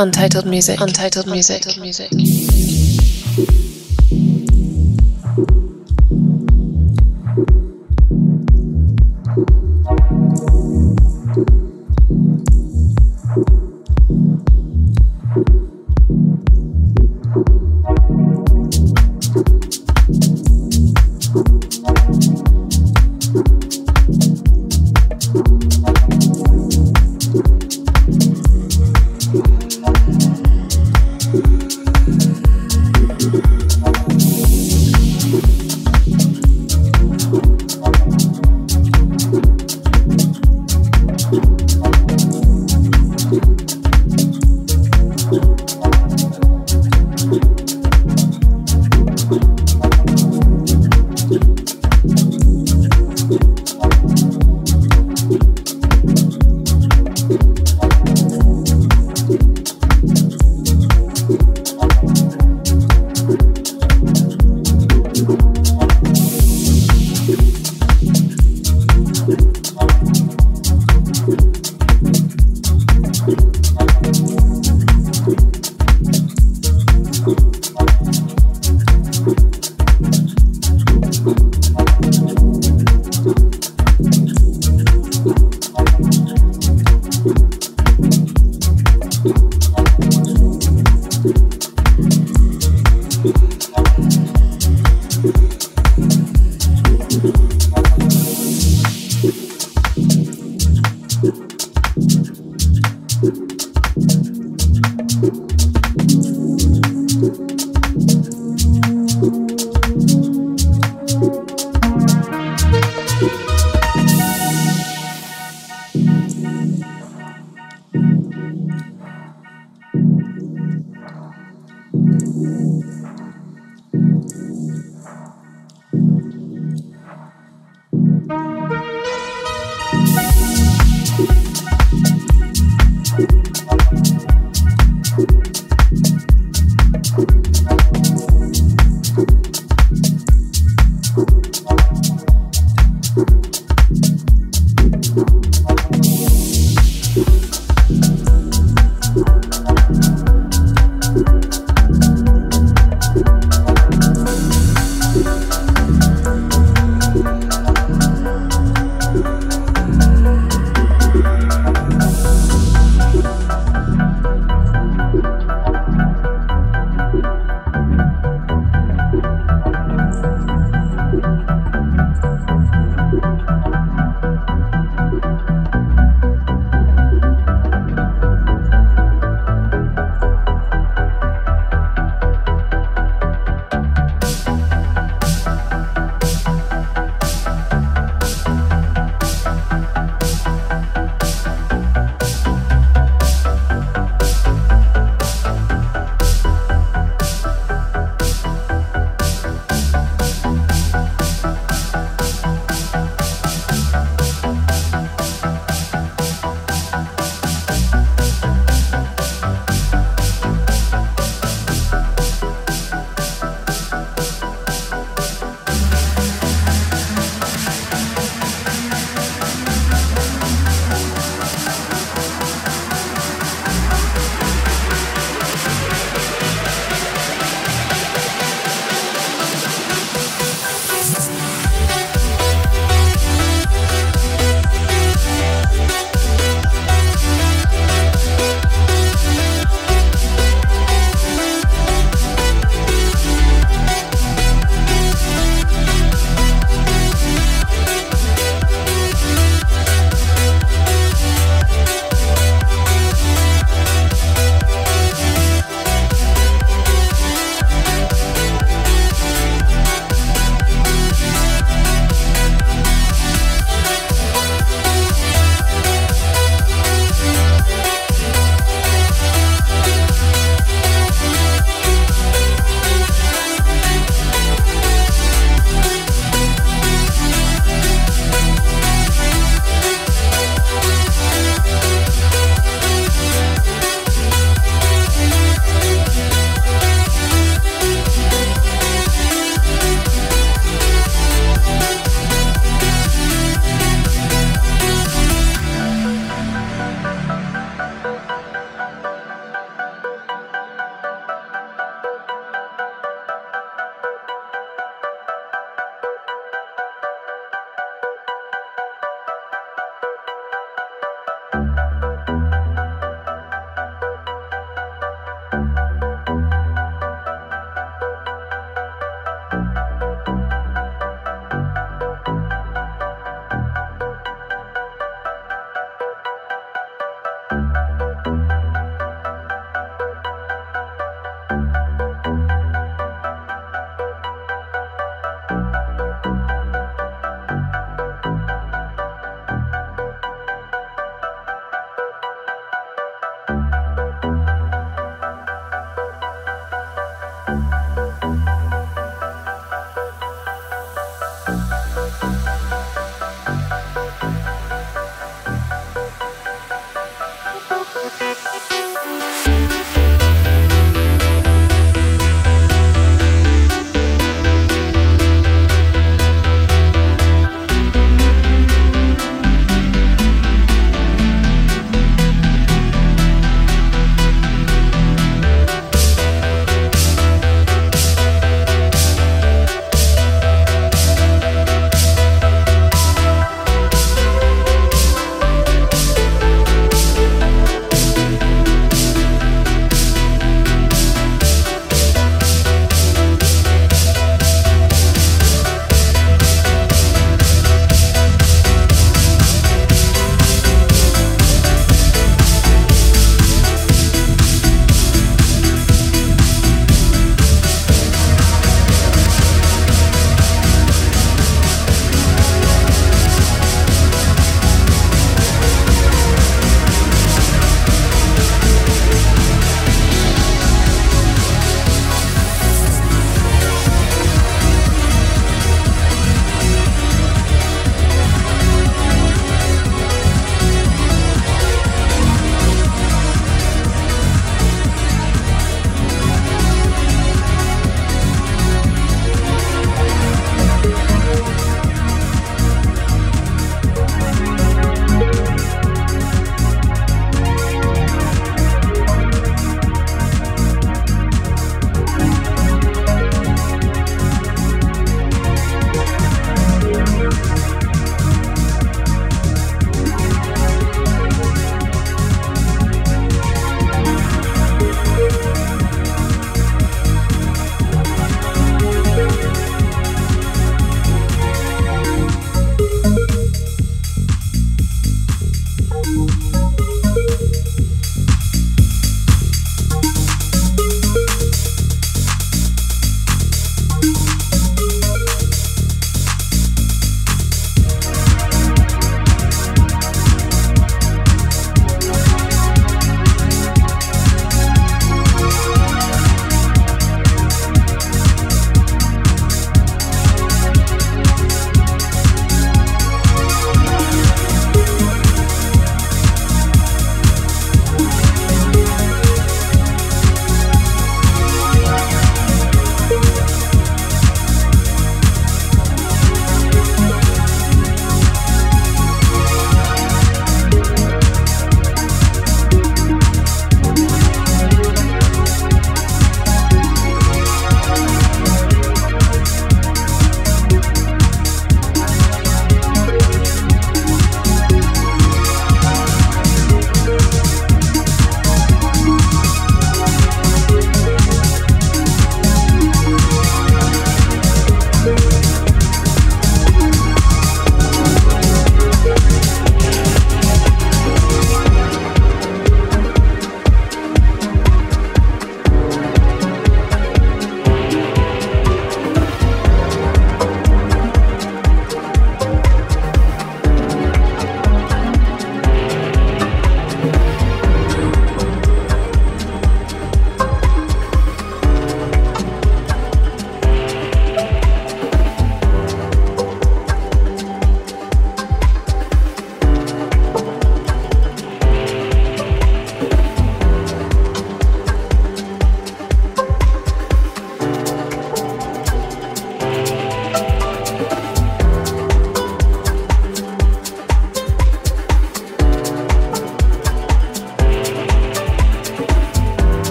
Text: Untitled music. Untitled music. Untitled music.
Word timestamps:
Untitled 0.00 0.46
music. 0.46 0.80
Untitled 0.80 1.26
music. 1.26 1.66
Untitled 1.66 2.08
music. 3.36 3.69